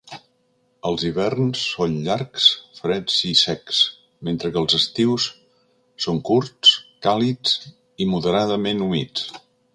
[0.91, 2.47] Els hiverns són llargs,
[2.79, 3.83] freds i secs,
[4.29, 5.29] mentre que els estius
[6.07, 6.75] són curts,
[7.09, 9.29] càlids i moderadament humits.